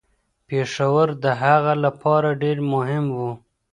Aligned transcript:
پېښور 0.47 1.07
د 1.23 1.25
هغه 1.43 1.73
لپاره 1.85 2.29
ډیر 2.41 2.57
مهم 2.73 3.05
و. 3.17 3.19